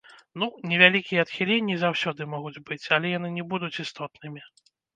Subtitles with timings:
[0.43, 4.41] Ну, невялікія адхіленні заўсёды могуць быць, але яны не будуць істотнымі.